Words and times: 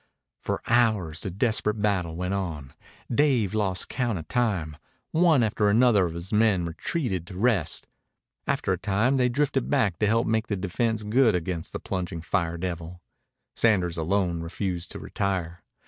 For 0.41 0.63
hours 0.65 1.21
the 1.21 1.29
desperate 1.29 1.79
battle 1.79 2.15
went 2.15 2.33
on. 2.33 2.73
Dave 3.13 3.53
lost 3.53 3.87
count 3.87 4.17
of 4.17 4.27
time. 4.27 4.77
One 5.11 5.43
after 5.43 5.69
another 5.69 6.07
of 6.07 6.15
his 6.15 6.33
men 6.33 6.65
retreated 6.65 7.27
to 7.27 7.37
rest. 7.37 7.85
After 8.47 8.73
a 8.73 8.79
time 8.79 9.17
they 9.17 9.29
drifted 9.29 9.69
back 9.69 9.99
to 9.99 10.07
help 10.07 10.25
make 10.25 10.47
the 10.47 10.55
defense 10.57 11.03
good 11.03 11.35
against 11.35 11.71
the 11.71 11.79
plunging 11.79 12.23
fire 12.23 12.57
devil. 12.57 12.99
Sanders 13.53 13.95
alone 13.95 14.39
refused 14.41 14.89
to 14.93 14.97
retire. 14.99 15.63